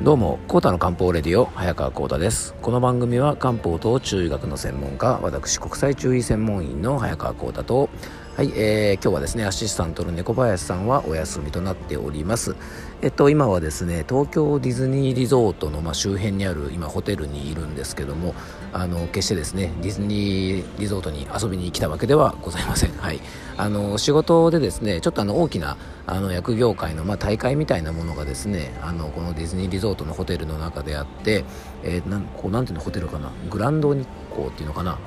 [0.00, 2.54] どうも、コータの漢方レディオ、早川コータです。
[2.62, 7.90] この番組は漢方と中医学の専門家、私、国際中医専門員の早川コータと、
[8.36, 12.54] はい、えー、今日はですね、アシスタントの猫林さんはお休みとなっております。
[13.02, 18.36] えっと、今はですね、東京ディズニーリゾートの、まあ、周辺にある今ホテルにいるんですけども、
[18.72, 23.20] あの決してですねディズニーリゾートに遊びに来たわけではございません、はい、
[23.56, 25.76] あの仕事でですねちょっとあの大きな
[26.06, 31.44] あの薬業界の、まあ、大会みたいなものがですねあのこのディズニーリゾートのホテルの中であって、
[31.82, 33.30] えー、なんこうなんていうのホテルかな？
[33.50, 34.98] グランド日光っていうのかな？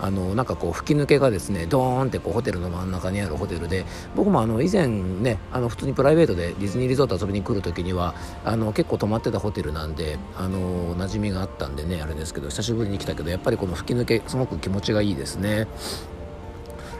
[0.00, 3.84] あのなんかこう吹き抜けがですねドーンってこうホテルの真ん中にあるホテルで
[4.16, 15.66] 僕もあの以前ねあの普通にプライベートでディズニーリゾート遊びに来る時にはあの結構泊まってたホテルなんであの馴染みがあったんでねあれですけど久しぶりに来たけどやっぱりこの吹き抜けすごく気持ちがいいですね。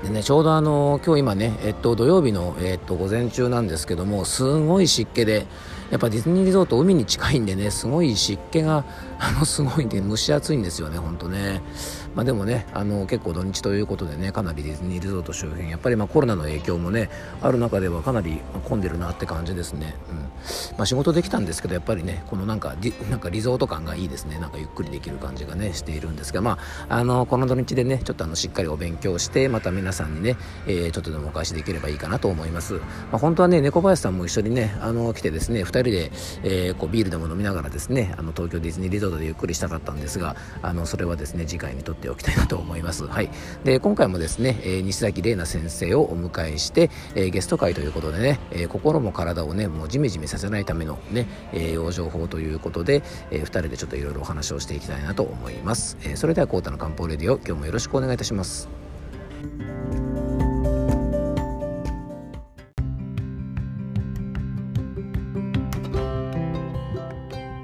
[0.04, 5.46] でね、ちょうどあの今日今ね、えっと、土曜日の、えっと、午前中なんですけどもすごい湿気で
[5.90, 8.84] やっぱディズニーリゾート海に近いんでねすごい湿気が
[9.18, 11.62] あのすごいんで蒸し暑いんですよね本当ね。
[12.14, 17.10] まあ、でもねあの結構土日ということでねかなりディズニーリゾート周辺やっぱりまあコロナの影響もね
[17.42, 20.16] ある中ではかなり混んでるなって感じですね、うん。
[20.76, 22.74] まあ、仕事できたんですけどやっぱりねこのなんか
[23.10, 24.38] なんかリゾート感がいいですね。
[24.38, 32.80] なんかゆっくりできる感じがねしているんですがまああのこの土日でねちょっとあのしっかりお勉強してまた皆さんにね、えー、ちょっとでもお返しできればいいかなと思います、ま
[33.12, 36.10] あ、本当はね猫林さんも一緒にねあの来てですね2人で、
[36.42, 43.06] えー、こうビールでも飲みながらですねあの東京ディズニーリゾートでゆっくりしたかったんですがあのそれはですね次回にとっておきたいなと思います。
[43.06, 43.30] はい。
[43.64, 55.96] で、今回もですね、えー、西崎玲奈先生をお迎えして、えー、ゲスト会ということでね、えー、心も体をね、もうジメジメさせないためのね、栄養情報ということで、えー、2人でちょっといろいろお話をしていきたいなと思います。
[56.02, 58.68] えー、それでは、コータの漢方レディオ、今日もよろしくお願いいたします。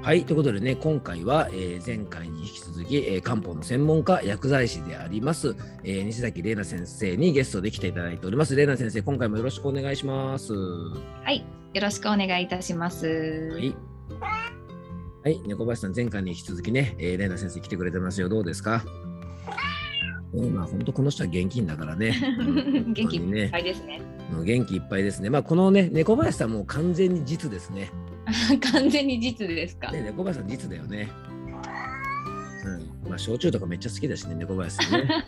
[0.03, 8.55] はい、ということでね、今回は、えー、前回に引き続き、えー、漢方の専門家、薬剤師であります、えー、西崎玲奈先生にゲストで来ていただいております。
[8.55, 10.53] 玲奈先生、今回もよろしくお願いします。
[10.53, 11.45] はい、
[11.75, 13.51] よろしくお願いいたします。
[13.53, 13.75] はい。
[15.23, 18.27] はい、猫林さん、前回に引き続きね、えー、玲奈先生来てくれてますよ。
[18.27, 18.83] どうですか？
[20.33, 22.15] うん、まあ本当この人は現金だから ね。
[22.87, 24.01] 元気いっぱいですね。
[24.43, 25.29] 元気いっぱいですね。
[25.29, 27.91] まあこのね、猫林さんも完全に実ですね。
[28.73, 29.91] 完全に実ですか？
[29.91, 31.09] ね、猫林さん実だよね。
[32.65, 33.09] うん。
[33.09, 35.09] まあ、焼酎とかめっちゃ好きだしね、猫林さんね。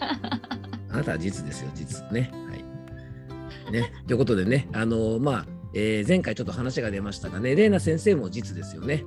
[0.92, 2.04] あなたは実ですよ、実。
[2.12, 2.32] ね。
[2.50, 3.72] はい。
[3.72, 3.92] ね。
[4.08, 9.04] ということでね、あのー、まあ、えー、前回ちょっと話が出ましたがね、玲奈先生も実ですよね。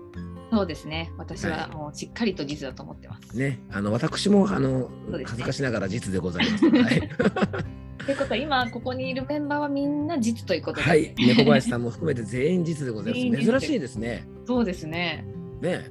[0.51, 1.11] そうですね。
[1.19, 3.29] 私はもうしっかりと実だと思ってます。
[3.29, 6.69] はい、ね、あの私もあの、ね、恥ずかしながら実でございます。
[6.69, 7.11] はい。
[8.07, 11.15] ということは今ここにいるメンバーはみんな実ということで、ね、はい。
[11.19, 13.45] 猫林さんも含めて全員実でございます。
[13.45, 14.25] 珍しいですね。
[14.47, 15.25] そうですね。
[15.61, 15.91] ね。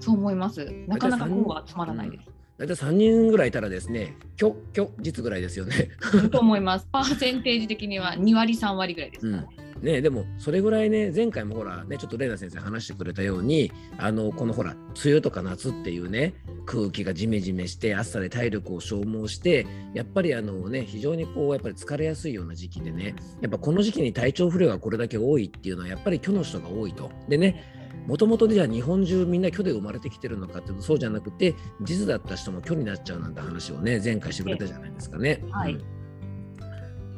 [0.00, 0.66] そう思います。
[0.88, 2.24] なかなかこうはつまらないです、
[2.58, 5.90] 大体3人ぐらいいたらですね、きょ、きょ、実ぐらいですよね。
[6.32, 6.88] と思います。
[6.90, 9.46] パーセンテージ的には2割、3割ぐらいですね。
[9.56, 16.34] うんね、でもそれぐらいね前回もほらねちょっとレイナ先生話してくれたようにあのこのほら梅雨とか夏っていうね
[16.66, 27.10] 空気がジメジメして暑さで体力を消耗してやっぱりあのね非常にこうやっぱり疲れやすいような時期でねやっぱこの時期に体調不良がこれだけ多いっていうのはやっぱり虚の人が多いと。
[27.28, 35.42] でねもともとじゃあ日本中みんな虚で生まれてきてるのかっていうとそうじゃなくて実だった人も虚になっちゃうなんて話をね前回してくれたじゃないですかね。
[35.50, 36.01] はい、うん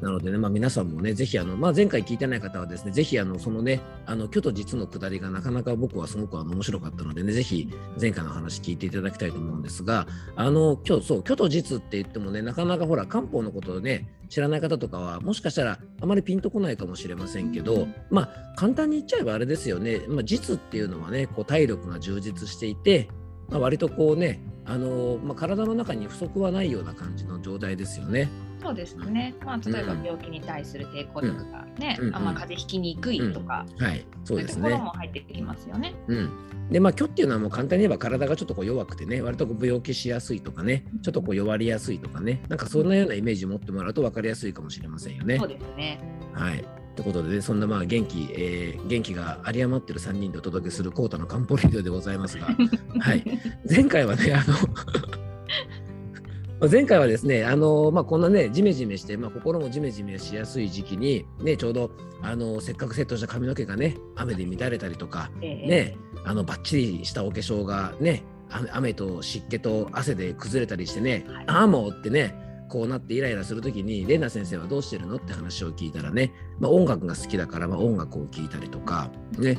[0.04, 10.06] なのでね、まあ、皆さんもね、ぜひあの、まあ、前回聞いてない方はですね、ぜひあのそのね、あの虚と実のくだりがなかなか僕はすごくあの面白かったのでね、ぜひ前回の話聞いていただきたいと思うんですが、
[10.37, 23.09] あの今日そう、虚と実って言ってもね、なかなかほら、漢方のことをね、知らない方とかは、もしかしたらあまりピンとこないかもしれませんけど、まあ、簡単に言っちゃえばあれですよね、まあ、実っていうのはね、こう体力が充実していて、
[23.48, 28.28] まあ、割とこうね、あのまあ、体の中に不足はないような感じの状態ですよね。
[28.64, 34.70] そうですね、まあ、例えば病気に対する抵抗力がね、うん、あんま風邪ひきにくいとか、うん、はい、そうですね。
[34.70, 35.94] ところも入ってきますよね。
[36.08, 36.31] うん、
[36.70, 45.37] でまあ虚っていうのはもう簡単に言えば体がちょっとこう弱くてね割とこう病気しやすいとかねちょっとこう弱りやすいとかねなんかそんなようなイメージを持ってもらうと分かりやすいかもしれませんよね。
[45.37, 46.00] そうですね。
[46.32, 46.64] はい。
[46.96, 52.46] ということで、ね、そんなまあ元気、えー、元気が有り余ってる3人でお届けするコータの漢方レディオでございますが、
[53.00, 53.25] はい、
[53.69, 54.55] 前回はね、あの
[56.60, 61.90] 前回はですね、あのまあ、こんなね、じめじめして、まあ、心もじめじめしやすい時期に、ね、ちょうど
[62.22, 68.22] あのせっかくセットした髪の毛がね、雨で乱れたりとか、ね、あのばっちりしたお化粧がね、
[68.72, 72.34] 雨と湿気と汗で崩れたりしてね、はい、ああもうってね、
[72.68, 79.58] こうなってイライラするときに、レナ先生はどうしてるのって話を聞いたらね、まあ、音楽が好きだから、まあ、音楽を聴いたりとか、ね、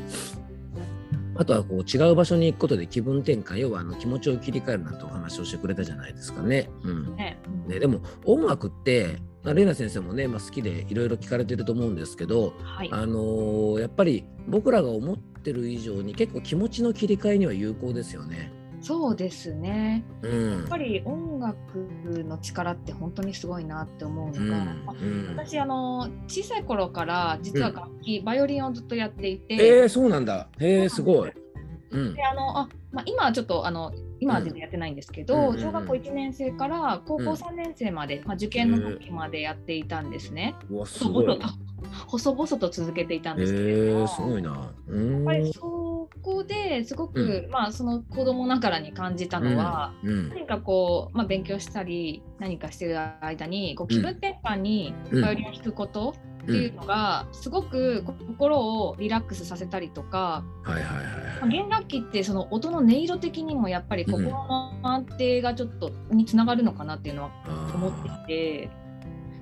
[1.36, 6.70] あとはこう違う場所に行くことで気分転換要はあの気持ちを切り替えるなんてお話をしてくれたじゃないですかね。
[6.84, 7.38] うんね
[7.68, 12.90] ね、でも音楽ってまあレイナ先生もね、まあ、好きでいろいろ聞かれてると思うんですけど、はい。
[12.92, 18.52] あのーやっぱり僕らが思ってる以上に結構気持ちの切り替えには有効ですよね。
[18.86, 20.06] そうですね。
[20.22, 21.56] うん、やっぱり音楽
[22.24, 25.28] の力って本当にすごいなって思ううんのが、まあうん。
[25.30, 30.50] 私あの小さい頃から実は楽器、バイオリンをずっとやっていて、えー、そうなんだ。
[30.60, 31.02] へえす。
[31.02, 31.32] ごい。
[31.90, 32.14] うん。
[32.14, 35.62] であのあ、まあ、今はちょっとあの今は全然やってないんですけど、うんうんうん。
[35.62, 37.30] 小学校1年生から高校うん。
[37.32, 40.54] 3年生まで、まあ、受験の時までやっていたんですね。
[40.70, 44.72] 細々と続けていたんへですけれども、えすごいな。
[44.88, 45.14] うん。
[45.14, 45.75] やっぱりそ
[46.26, 50.30] こですごく、まあその子供ながらに感じたのは、うん。
[50.30, 55.22] 何かこう、まあ、勉強したり何かしてる間にこう気分転換にうん。
[55.22, 60.84] バイオリンを弾くことっていうのがすごく心をリラックスさせたりとか、はいはい
[61.42, 61.50] はい。
[61.50, 67.32] 弦楽器ってその音の音色的にもやっぱり心の安定がちょっとにつながるのかなっていうのは
[67.74, 68.86] 思っていて。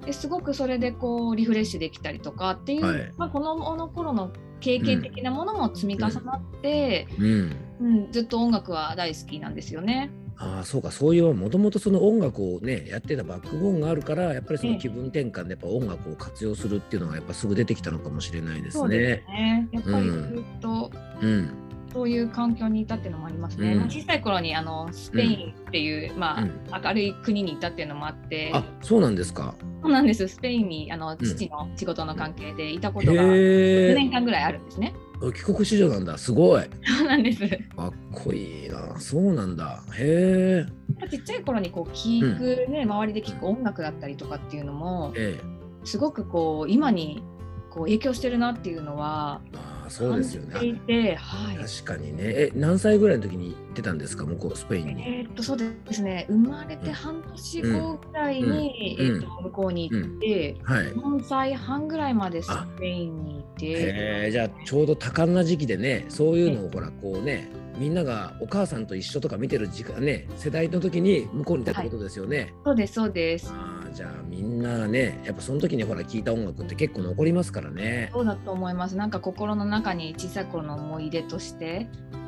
[0.06, 3.14] ですごくそれでこうリフレッシュできたりとかっていう、はい。
[3.18, 4.34] まあ、このの頃の
[4.64, 7.56] 経験的なものも積み重なって、うん。
[7.82, 10.10] うんずっと音楽は大好きなんですよね。
[10.38, 19.32] ああそうかそういうもともとその音楽をねやってたバックボーンがあるからやっぱりその気分転換でやっぱ音楽を活用するっていうのがやっぱすぐ出てきたのかもしれないですそうでねす。
[19.32, 19.70] ね。
[19.74, 21.63] やっぱりずっとうん。
[21.94, 23.74] そういう環境にいたっていうのもありますね。
[23.74, 29.56] うんまあ小さい頃にあのスペインっていう、まうんあ、明るい国にいたっていうのもあって、あそうなんですか。
[29.82, 30.28] そうなんです。
[30.28, 33.96] スペインにあの父の仕事の関係でいたことが10へえ。
[33.96, 34.94] 年間ぐらいあるんですね。
[35.34, 36.64] 帰国子女なんだすごい。
[36.98, 37.48] そうなんです。
[37.48, 39.84] かっこいいなそうなんだ。
[39.94, 40.66] へ
[41.02, 41.08] え。
[41.10, 45.86] ちっちゃい頃にこう聞くね、周りで聞く音楽だったりとかっていうのもええ。
[45.86, 47.24] すごくこう今に
[47.70, 49.42] こう影響してるなっていうのは
[49.84, 50.66] ああそうですよね。
[50.66, 51.58] いて、はい。
[51.58, 52.24] 確かにね。
[52.24, 54.26] え何歳ぐらいの時に行ってたんですか？
[54.26, 55.04] 向こうスペインに。
[55.08, 60.86] えーっとそうですね生まれて半年後ぐらいに、うんえーっと向こうに行って、はい。
[60.88, 62.50] 4歳半ぐらいまでス
[62.80, 72.54] ペインにいてへえじゃあちょうど多感な時期でねそういうのをほらこうねみんながお母さんと一緒とか見てる時間ね世代の時に向こうにいたってことですよね。
[72.64, 78.10] そうですそうですああじゃあみんなねやっぱその時にほら聞いた音楽って結構残りますからね。
[78.14, 78.96] そうだと思います。
[78.96, 81.88] なんか心の中に小さい頃の思い出として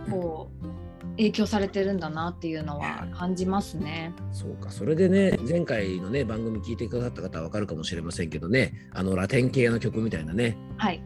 [0.10, 4.14] こう影響されてるんだなっていうのは感じますね。
[4.32, 4.70] そうか。
[4.70, 10.58] それでね前回のね番組聞いてくださった方は分かるかもしれませんけどねあのラテン系の曲みたいなね。
[10.78, 11.02] はい、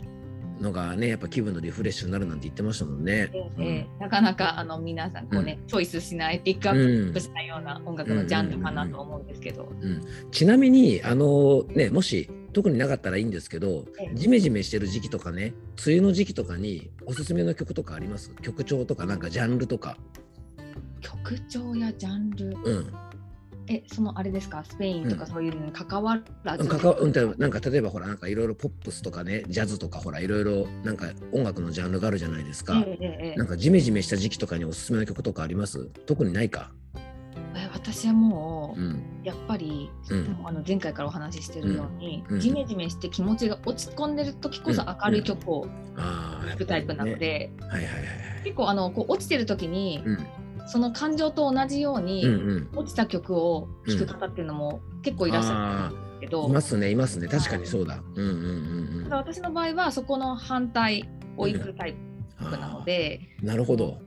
[0.59, 3.29] のがねやっぱ気分のリフレッシュになるなんて言ってましたもんね。
[3.33, 9.71] えーえーなかなかあの皆さんこうね、チョイスしないピックアップしないような音楽のジャンルかなと思うんですけど、
[10.31, 14.15] ちなみにあのねもし特になかったらいいんですけどええ。
[14.15, 15.53] ジメジメしてる時期とかね
[15.85, 18.33] 梅雨の時期とかにおすすめの曲とかあります？
[18.41, 19.97] 曲調とかなんかジャンルとか。
[21.01, 22.57] 曲調やジャンル。
[22.65, 22.93] うん。
[23.69, 24.63] えそのあれですか？
[24.63, 32.83] スペインとかそういうのに関わらず、かかうんとなんか例えばほらなんかいろいろポップスとかねジャズとかほらいろいろなんか音楽のジャンルがあるじゃないですか。
[32.85, 35.85] ええええなんかジメジメした時期とかにおすすめの曲とかあります？
[36.05, 36.71] 特にないか？
[37.55, 39.03] え私はもう、うん。
[39.23, 40.37] やっぱり、うん。
[40.45, 42.35] あの前回からお話ししてるように、うん。
[42.35, 42.39] うん。
[42.39, 48.43] ジメジメして気持ちが落ち込んでる時こそ明るい曲をああ、聴くタイプなので、はいはいはいはい。
[48.43, 50.17] 結構あのこう落ちてる時に、うん。
[50.69, 56.51] その感情と同じように、うん落ちた曲を聴く方っていうのも結構いらっしゃるんですけど、うん。
[56.51, 57.27] いますね、いますね。
[57.27, 57.99] 確かにそうだ。
[58.15, 59.09] うんうんうんうん。
[59.09, 61.95] 私の場合はそこの反対を行くタイ
[62.37, 63.97] プなので、あーなるほど。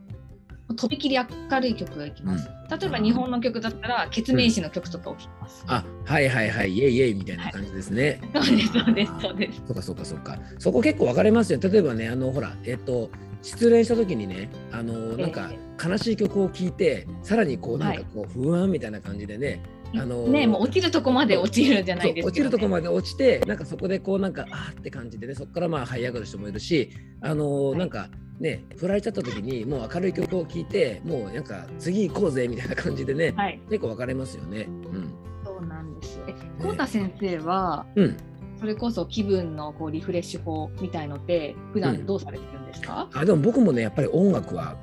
[0.77, 2.49] とびきり明るい曲がいきます。
[2.71, 5.65] 例えば日本の曲だったら、決命詞の曲とかを聴きます。
[5.67, 8.21] あ、はいはいはい、イエイイエイみたいな感じですね。
[8.35, 9.63] そうです、そうです、そうです。
[9.67, 10.39] そうかそうかそうか。
[10.59, 11.59] そこ結構分かれますよ。
[11.61, 13.11] 例えばね、あのほら、えっと、
[13.43, 19.61] 失恋した時にね、あのなんかえ悲しい曲を聴いて、さらにこうなんかこう不安みたいな感じでね、
[19.95, 27.79] あのねもう落ちるとこまで落ちるじゃないですか、そう落ちるとこまで落ちてなんかそこでこうなんかあーって感じでねそこからまあ這い上がる人もいるしあのーはい。
[27.79, 28.09] なんか
[28.41, 34.63] ね振られちゃった時にもう明るい曲を聴いてもうなんか次行こうぜみたいな感じでね、はい、結構分かれますよね。
[34.69, 35.15] うん。
[35.45, 36.21] そうなんです。
[36.27, 38.17] え、コウタ先生は、うん、
[38.63, 43.09] それこそ気分のこうリフレッシュ法みたいのって、普段どうされてるんですか？
[43.13, 44.77] あでも僕もねやっぱり音楽は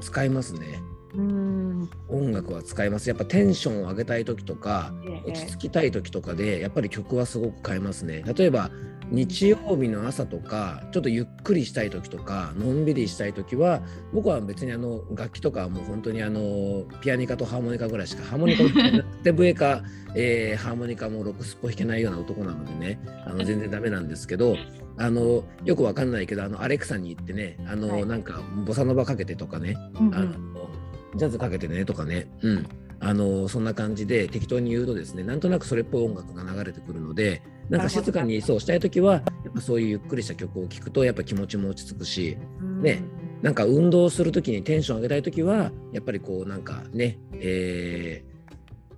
[0.00, 0.80] 使いますね。
[1.14, 1.90] うーん。
[2.08, 3.08] 音楽は使います。
[3.08, 8.22] やっぱテンションを上げたい時とかええ落ち着きたい時とかでやっぱり曲はすごく変えますね。
[8.36, 8.70] 例えば
[9.10, 13.82] 日曜日の朝とかちょっとゆっくりしたい時とかのんびりしたい時は
[14.12, 18.70] 僕は別にあの楽器とかはもう本当にあのピアニカとハーモニカぐらいしかハーモニカも
[19.22, 19.84] 手笛か、
[20.16, 24.56] えーハーモニカもロックスっぽ弾けないような男なのでねあの全然ダメなんですけど
[24.96, 30.55] あのよくわかんないけどあのアレクサに行ってねあの、はいなんかボサノバかけてとかね、うんうんあの
[31.16, 32.66] ジャズかけてねとかね、うん、
[33.00, 39.22] あのそんな感じで適当に言うとですねなんとなくそれっぽい音楽が流れてくるのでなんか静かにそうしたい時はやっ
[39.54, 42.36] ぱそういうゆっくりした曲を聴くとやっぱ気持ちも落ち着くし
[42.80, 43.02] ね。
[43.42, 48.24] なんか運動する時にテンション上げたい時はやっぱりこうなんかね、え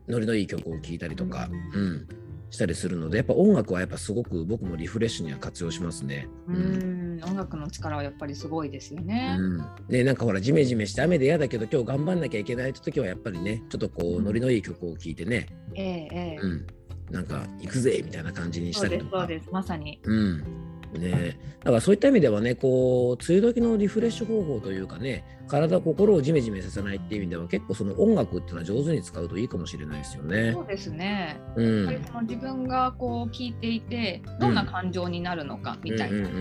[0.07, 2.09] ー、ノリのいい曲を聴いたりとか、うん、
[2.51, 6.29] したりするのでやっぱ音楽はやっぱすごく僕もリフレッシュには活用しますね。
[6.47, 7.19] ううん。
[7.19, 9.37] ん音楽の力はやっぱりすごいですよね。
[9.39, 9.59] うん。
[9.89, 14.25] ね、なんかほらジメジメして雨で嫌だけど今日頑張んなきゃいけないって時はやっぱりねちょっとこううん。
[14.25, 16.39] ノリのいい曲を聴いてね、ええええ。
[16.41, 16.67] うん、
[17.11, 19.21] なんか行くぜみたいな感じにしそうですたりとか。
[19.21, 19.49] そうです。
[19.51, 20.01] まさに。
[20.05, 30.53] うんね、だからそういった意味ではねこう梅雨時のリフレッシュ方法というかね体心をジメジメさせないっていう意味では結構その音楽っていうのは上手に使うといいかもしれないですよね。
[30.53, 30.63] そ。
[30.63, 31.41] うですね。
[31.57, 36.35] うやっぱりんその自分がこう聞いていてどんな感情になるのかみたいなと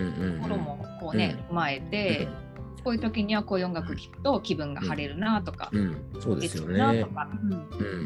[0.43, 2.27] ころもこうね踏まえて、
[2.83, 5.79] こういう時にはこういう音楽聴くと気分が晴れるなとか、うん、
[6.15, 7.01] うんそうですよね。
[7.01, 7.07] と。
[7.07, 7.51] か、うん。
[7.51, 7.55] う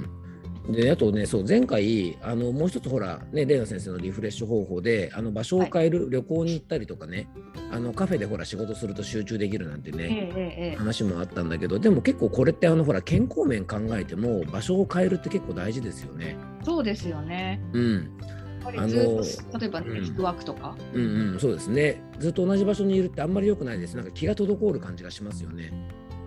[0.07, 0.20] ん
[0.69, 7.27] であとねそう前回あのもう一つほらねレイナ先生のリフレッシュ方法であの場所を変える、旅行に行ったりとかね
[7.71, 16.37] あのカフェでほら仕事すると集中できるなんてね、えええ話もあったんだけどでも結構これってあのほら健康面考えても場所を変えるって結構大事ですよね。
[16.63, 17.59] そうですよね。
[17.73, 18.11] うん、
[18.65, 20.23] あのずっと例えばね、うん。
[20.23, 22.01] ワークとか、うんうんそうですね。
[22.19, 23.95] ずっと同じ場所にいるってあんまり良くないです。
[23.95, 25.71] なんか気が滞る感じがしますよね。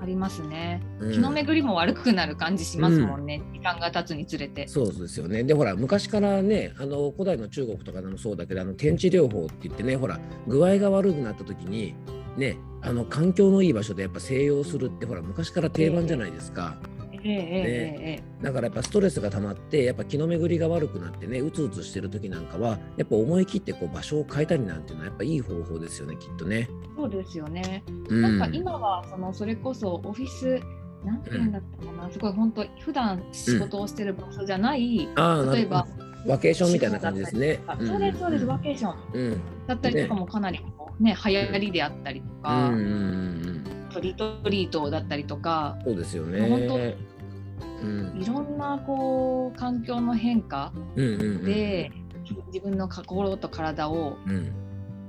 [0.04, 0.82] ありますね。
[1.00, 4.68] うん気の巡りも悪くなる感じしますもんね、時間が経つにつれて。
[4.68, 5.42] そうですよね。
[5.42, 11.94] でほら昔からねあの古代の中国とかでもそうだけどあの天地療法って言ってねほら具合が悪くなった時に
[12.36, 16.76] ねあの環境のいい場所でやっぱ静養するってほら昔から定番じゃないですか。
[16.82, 16.93] ええ
[17.24, 26.68] ええええだからやっぱストレスが溜まってやっぱ気の巡りが悪くなってねうつうつしてる時なんかはやっぱ思い切ってこう場所を変えたりなんていうのはやっぱいい方法ですよねきっとね。
[26.96, 27.82] そうですよね。
[28.08, 30.60] うん、なんか今はそのそれこそオフィス
[31.04, 35.86] なんて言うんだったかな、すごい本当普段仕事をしてる場所じゃない、あーなる例えば
[36.26, 37.60] ワケーションみたいな感じですね。
[37.66, 39.40] あそうですそうです、ワケーションうん。
[39.66, 42.82] だったりとかもかなりこうね流行りであったりとうんか、うんうん
[43.94, 44.00] うん。
[44.00, 46.40] リトリートだったりとかそうですよね。
[46.48, 46.66] 本
[47.82, 48.22] うん。
[48.22, 51.44] いろんなこう環境の変化うんうんうん。
[51.44, 51.90] で、
[52.52, 54.52] 自分の心と体をうん。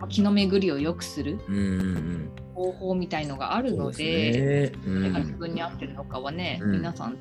[0.10, 2.32] 気の巡りを良くするうんうんうん。
[2.54, 4.82] 方法みたいのがあるのそうでですね。
[4.88, 5.04] うん。
[5.04, 6.72] だから自分に合ってるのかはね、うん。
[6.74, 7.20] 皆さんね。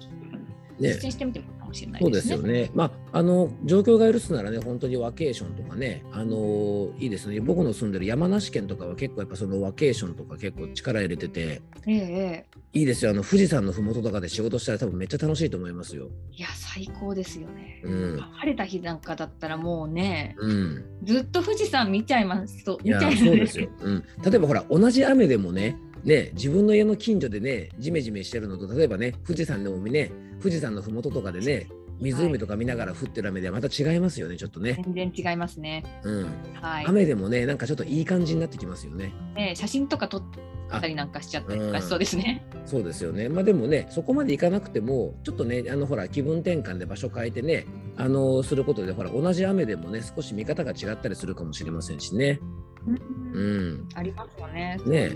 [0.81, 2.71] 実践してみてもいいかもしれないそうですすよね。
[2.75, 7.40] まあ、あの状況が許すならね、本当にワケーションとかね、あのいいですね。
[7.40, 13.12] 僕の住んでる山梨県とかは結構やっぱそのワケーションとか結構力入れてて、えええいいですよ。
[13.12, 16.09] あの富士山のふもととかで仕事したら多分めっちゃ楽しいと思いますよ。
[16.33, 17.81] えいや最高ですよね。
[17.85, 18.21] うん。
[18.21, 20.85] 晴れた日なんかだったらもうねうん。
[21.04, 23.69] ずっと富士山見ちゃいますと見ちゃいそうですよ。
[23.81, 24.04] うん。
[24.25, 31.66] 例えばほら、同じ雨でもね、ね、自分の家の近所でね、ジメジメしてるのと、例えばね、富士山でもね、富士山のふもととかでね、
[32.00, 34.82] 湖とか見ながら降ってる雨ではまた違いますよね、ちょっとね。
[34.94, 35.82] 全然違いますね。
[36.02, 36.25] うん。
[36.61, 36.87] はい。
[36.87, 39.14] 雨でもね、なんかちょっといい感じになってきますよね。
[39.34, 40.23] ね写真とか撮っ
[40.70, 42.44] たりなんかしちゃったりとかしそうですね。
[42.66, 43.28] そうですよね。
[43.28, 47.64] まあでもね、そこまで行かなくても、ちょっとね、あのほら、気分転換で場所変えてね、
[47.96, 52.40] あのすることで、ほら、同じ雨でもね、少し見方が違ったりするかもしれませんしね。
[52.87, 52.99] うん
[53.34, 53.40] う
[53.73, 53.88] ん。
[53.94, 54.78] ありますよね。
[54.84, 55.11] ね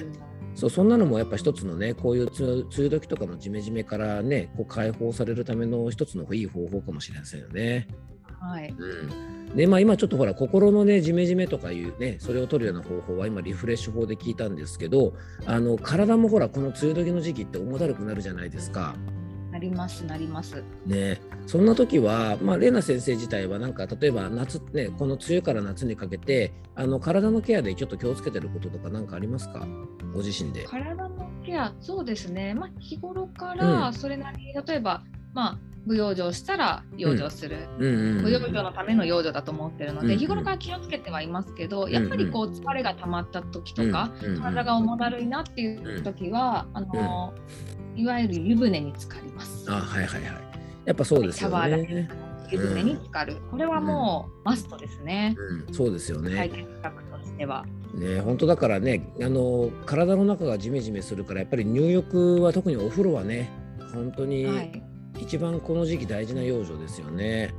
[0.58, 7.86] そうそんなのもやっぱ一つのね、こういう梅雨梅雨時とかのジメジメからね、こう解放されるための一つのいい方法かもしれませんよね。
[8.40, 8.74] はい。
[8.76, 9.54] うん。
[9.54, 15.14] で、まあ今ちょっとほら、心のね、ジメジメとかいうね、それを取るような方法は今リフレッシュ法で聞いたんですけど、
[15.46, 18.96] あの、体もほら、この梅雨時の時期って重だるくなるじゃないですか。
[19.58, 20.62] なりますなります。
[20.86, 29.66] ね、そんな時は、まあ、レナ先生自体はなんか例えば夏、ね、この梅雨から夏にかけてあの体のケアでちょっと気をつけてることとか何かありますか？
[30.14, 30.64] ご自身で。
[30.64, 31.10] 体の
[31.44, 32.54] ケアそうですね。
[32.54, 33.58] まあ日頃かうん。
[33.58, 35.02] らそれなりに例えば
[35.34, 37.56] まあ不養生したら養生する。
[37.78, 37.84] うん。
[37.84, 40.18] うんうん不養生のための養生だと思ってるので、うんうん。
[40.18, 47.34] 日頃から気をつけてはいますけど、んやっぱりこう疲れが溜まった時とか、うんうんうん体が重だるいなっていう時は、あの
[47.98, 49.64] いわゆる湯船に浸かります。
[49.68, 50.32] あはいはいはい。
[50.84, 52.08] やっぱそうですよシャワーだね。
[52.50, 53.36] 湯船に浸かる。
[53.50, 55.34] これはもうマストですね。
[55.66, 56.36] うん、そうですよね。
[56.36, 57.66] 解決策としては。
[57.94, 63.50] ね本当だからねあの体の中がジメジメするからやっぱり入浴は特にお風呂はね
[63.92, 64.82] 本当はにい。
[65.18, 67.52] 一番この時期大事な養生ですよね。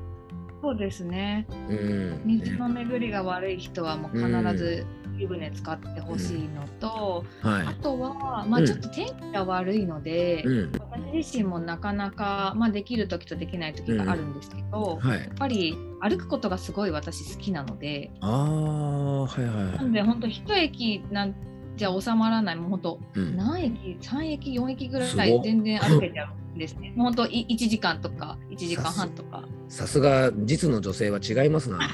[0.62, 1.48] そうですね。
[1.70, 4.86] うん、ね水の巡りが悪い人はもう必ず
[5.18, 7.68] 湯船使ってほしいのと、はい。
[7.68, 7.74] あ。
[7.82, 8.66] とは、まあ、うん。
[8.66, 10.72] ちょっと天気が悪いので、うん。
[10.92, 15.20] 私自身もなかなか、まあ、できる時とできない時があるんですけど、はい。
[15.20, 21.36] やっぱり歩くことがすごい私好きなのでああはいはいはなんで本当一駅なん
[21.80, 22.56] じゃ収まらない。
[22.56, 25.26] もう本当い、うん、何駅3駅4駅ぐらすごっ。
[25.26, 26.94] い全然歩けちゃうんですね。
[26.98, 29.44] 本当い1時間とか1時間半とか。
[29.68, 31.80] さすが実の女性は違いますな。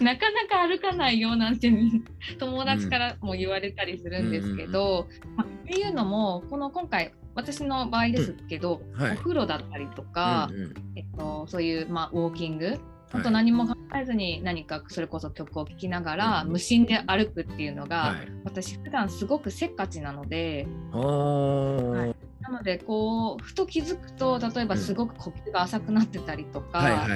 [0.00, 1.70] なかなか歩かないよなんて
[2.38, 9.12] 友達からも言われたりするんですけど、まあっていうのもこの今回私の場合ですけど、はい。
[9.12, 10.74] お風呂だったりとか、うんうん。
[10.96, 12.78] えっと、そういう、まあ、ウォーキング
[13.14, 18.28] 本当はい何も考えずに何かそれこそ曲を聴きながら、うん無心で歩くっていうのが、はい。
[18.44, 22.10] 私普段すごくせっかちなのであー。
[22.10, 22.14] い。
[22.40, 27.06] なのでこうふと気づくと例えばすごく呼吸が浅くなってたりとか、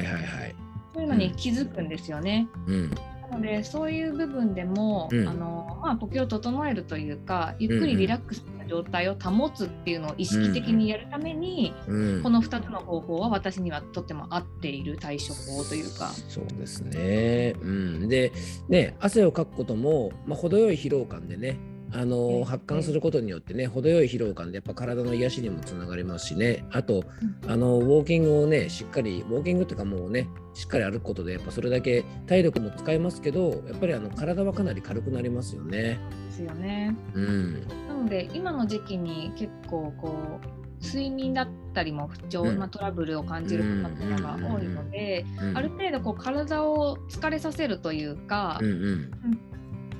[0.94, 2.48] そういうのに気づくんですよね。
[2.66, 2.90] うん。
[3.30, 5.28] なのでそういう部分でも、うん。
[5.28, 16.10] あのまあ、呼吸を整えるというかゆっくりリラックス状態を保つっていうのを意識的にやるために、うんこの2つの方法は私にはとっても合っている対処法というか。
[16.28, 17.54] そうですね。
[17.60, 18.32] うん、で、
[18.68, 21.58] ね、汗をかくことも、まあ、程よい疲労感でね。
[21.92, 26.64] あえのえ発汗することによってね程よい疲労感でやっぱ体の癒しにもつながりますしね。
[26.70, 27.04] あと
[27.46, 35.98] あのウォーキングをねしっかりウォーキングっていうかもうねしっかり歩くことでやっぱそれだけ体力も使えますけどやっぱりあの体はかなり軽くなりますよね。
[36.26, 36.96] ですよね。
[37.14, 42.58] うん、なので今の時期に結構こう睡眠だったりも不調、うん。
[42.58, 49.10] まあ、トラブルを感じる方が多いので、うん、ある程度こう体を疲れさせるというか、うんうん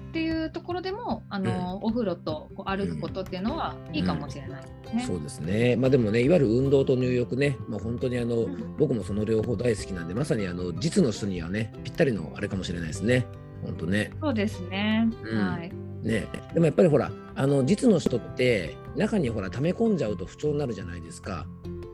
[0.08, 5.04] っていうところでもあの、お風呂とこう歩くことっていうのはいいかもしれないですね。
[5.06, 5.76] そうですね。
[5.76, 13.26] まあでもね、いわゆる運動と入浴ね、まあ本当にあの、ん僕もその両方大好きなんで、まさにあの実の人にはね、ぴったりのあれかもしれないですね。
[13.62, 14.12] 本当ね。
[14.20, 15.08] そうですね。
[15.24, 15.72] うんはい。
[16.02, 16.26] ね。
[16.54, 21.46] でもやっぱりほら、あの実の人って中にほら溜め込んじゃうと不調になるじゃないですか。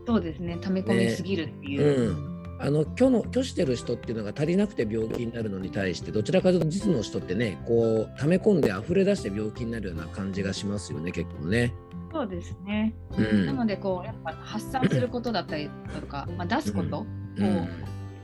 [0.06, 0.58] そうですね。
[0.60, 2.12] 溜め込みすぎるってういう。
[2.12, 2.33] ん。
[2.64, 11.74] あの虚の虚してる人っていうのが足りなくて病気になるのに対してどちらかというと実の人ってねこう溜め込んで溢れ出して病気になるような感じがしますよね結構ね。
[12.10, 12.94] そうですね。
[13.18, 13.46] うん。
[13.46, 15.68] なのでこうやっぱ発散することだったり
[16.00, 17.04] とか、まあ、出すこと
[17.36, 17.66] うんを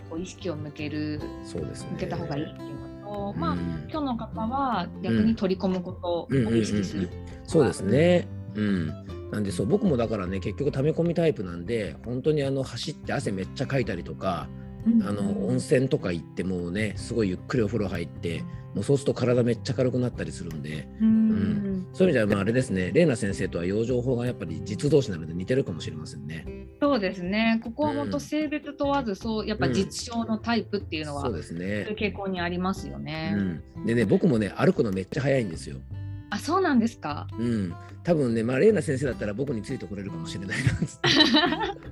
[0.09, 1.91] こう意識を向けるそうですね。
[1.93, 3.59] 向けた方がいいっていうのと、まあうん
[3.91, 7.11] 今日の方は逆に取り込むことを意識する。
[7.45, 8.27] そうですね。
[8.55, 9.20] うん。
[9.31, 14.61] なんでそう僕もだからね結局溜め込みタイプなんで本当にあの走って汗めっちゃかいたりとか、うん
[15.07, 18.43] あの温泉とか行ってもうねすごいゆっくりお風呂入って
[18.75, 26.47] もうそうすると体めっちゃ軽くなったりするんでうんそういう意味ではまああれですね玲奈先生とは養生法がやっぱり実同士なので似てるかもしれませんね。
[26.81, 27.61] そうですね。
[27.63, 31.95] ここは本うん当性別問わず、そうやっぱ実証のタイプっていうのは、そうですねう。
[31.95, 33.35] 傾向にありますよね。
[33.77, 35.77] うん、でね僕もね歩くのめっちゃ早いんですよ。
[36.31, 37.27] あ、そうなんですか？
[37.39, 41.75] うん、多分ねまあ玲奈先生だったら僕についてこれるかもしれないな。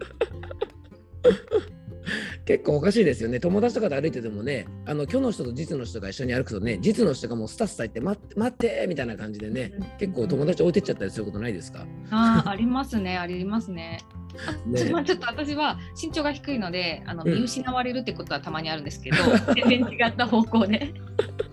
[2.47, 3.39] 結構おかしいですよね。
[3.41, 11.85] 友達とかで歩いててもねあの虚の人と実の人が一緒に歩くとね実の人がもうスタスタ言って待って待ってみたいな感じでね結構友達置いてっちゃったりすることないですか？
[12.11, 14.01] あーありますね、ありますね。
[14.47, 14.91] あね。
[14.91, 17.35] まあちょっと私は身長が低いのであのうん。
[17.35, 19.17] 見失われるってことはたまにあるんですけど、
[19.55, 20.95] 全然違った方向で。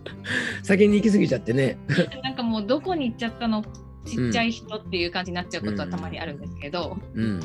[0.63, 1.78] 先に行き過ぎちゃってね
[2.56, 3.63] もうどこに行っちゃったの？
[4.06, 7.39] ちっちゃい人っていう感じになっちゃうことはたまにあるんですけど、うん。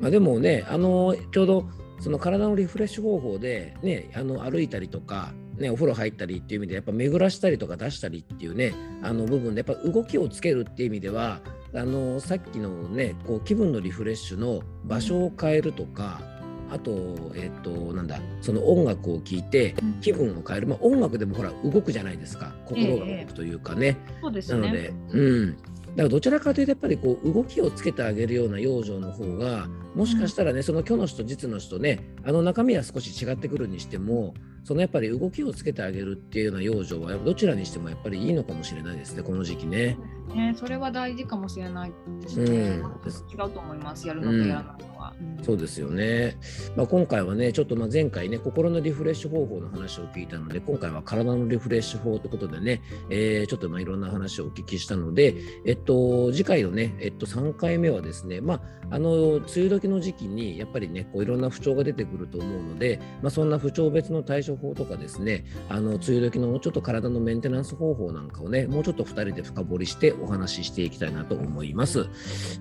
[0.00, 1.68] まあ、でもねあのちょうど
[2.00, 11.40] その体のリフレッシュ方法で、ね、あの歩いたりとか、ね、お風呂入ったりっていう意味でやっぱ巡らしたりとか出したりっていうねあの部分でやっぱ動きをつけるっていう意味では
[11.74, 16.20] あのさっきのねこう気分のリフレッシュの場所を変えるとか、
[16.70, 16.90] あと
[17.34, 23.96] えっ、となんだその音楽を聴いて気分を変える、まあ、音楽でもほら動くじゃないですか心が動くというかね。
[24.20, 24.60] そうですね。
[24.60, 25.56] なので、うん。
[25.96, 34.34] だからどちらかというとやっぱりこう動きをつけてあげるような養生の方がもしかしたらね、その虚の人実の人ねあの中身は少し違ってくるにしても
[34.66, 39.96] そのやっぱり動きをつけてあげるっていうような養生はどちらにしてもやっぱりいいのかもしれないですねこの時期ね。
[40.34, 42.44] ね、それは大事かもしれないですね。
[42.46, 42.90] うん
[43.32, 44.08] 違うと思います。
[44.08, 45.14] やるのとやらないのは。
[45.42, 46.36] そうですよね、
[46.74, 72.08] まあ、今回はねちょっとまあ前回ね心のリフレッシュ方法の話を聞いたので今回は体のリフレッシュ法ということでね、えーちょっとまあいろんな話をお聞きしたので、えっと、次回のね、えっと、3回目はですね、まあ、あの梅雨時の時期にやっぱりねこういろんな不調が出てくると思うので、まあ、そんな不調別の対処法とかですねあの梅雨時のちょっと体のメンテナンス方法なんかをねもうちょっと2人で深掘りしてお話ししていきたいなと思います。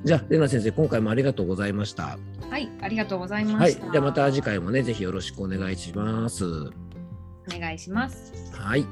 [0.03, 2.17] じゃあ、レナ先生、今回もありがとうございました。
[2.49, 3.73] はい、ありがとうございまはい。
[3.73, 6.45] じゃあまた次回もね、ぜひよろしくお願いします。
[6.45, 6.69] お
[7.49, 8.33] 願いします。
[8.53, 8.85] はい。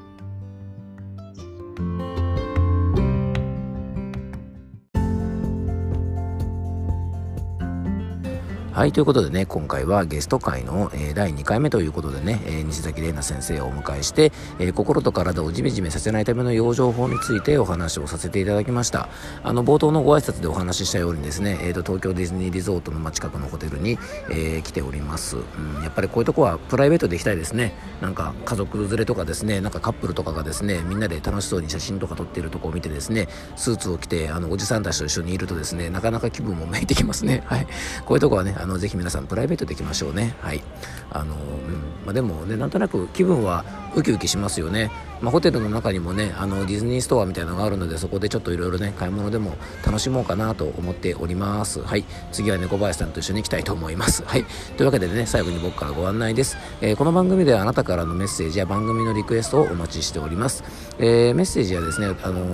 [8.74, 19.10] はい、ということでね、今回はゲスト会の、えー、第2回目ということでね、えー、西崎玲奈先生をお迎えして、えー、心と体をジメジメさせないための養生法についてお話をさせていただきました。
[19.44, 24.00] あの、冒頭のご挨拶でお話ししたようにですね、えーと、東京ディズニーリゾートの近くのホテルに、
[24.32, 25.84] え、来ております、うん。
[25.84, 27.76] やっぱりこういうとこはプライベートで行きたいですね。
[28.02, 37.44] なんか家族連れとかですね、なんかカップルとかがですね、みんなで楽しそうに写真とか撮ってるとこを見てですね、スーツを着て、あの、おじさんたちと一緒にいるとですね、なかなか気分もめいてきますね。
[37.46, 37.68] はい。
[38.04, 40.36] こういうとこはね、あの、ぜひ皆さんプライベートで行きましょうね。
[40.40, 40.64] はい。
[41.12, 41.74] あの、うん
[42.06, 44.90] まあ、でもね、なんとなく気分はウキウキしますよね。
[45.24, 49.56] まあ、ホテルの中にもねあのディズニーストアみたいなのがあるのでそこでちょっといろいろね買い物でも
[49.86, 51.82] 楽しもうかなと思っております。
[51.82, 52.04] はい。
[52.34, 54.24] 次は猫林さんと一緒に行きたいと思います。
[54.26, 54.46] はい。
[54.76, 60.64] というわけでね最後に僕からご案内です、えー、この番組ではあなたからのメッセージや番組のリクエストをお待ちしております、
[61.00, 62.46] えー、メッセージやですねあの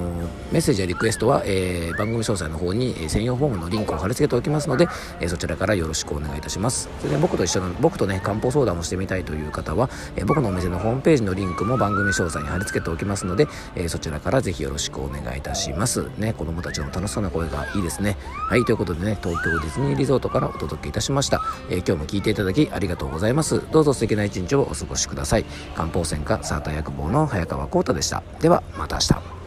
[0.52, 4.88] メッセージやリクエストは、えー、番組詳細の方に、え専用フォームのリンクを貼り付けておきますので、
[5.20, 6.90] えそちらからよろしくお願いいたします。
[7.00, 16.10] それで僕と一緒の僕とね漢方相談をしてみたいという方は、え僕のお店のホームページのリンクも番組詳細に貼り付けておきますので、えー、そちらからぜひよろしくお願いいたします。
[16.18, 18.18] ね子供たちの楽しそうな声がいいですね。
[18.50, 23.62] はいということでね東京ディズニーリゾートからお届けいたしました、えー、今日も聞いていただきありがとうございます。
[23.72, 25.46] どうぞ素敵な一日をお過ごしください。
[25.76, 28.24] 漢方専科サーター薬房の早川浩太でした。
[28.40, 29.39] ではまた明日。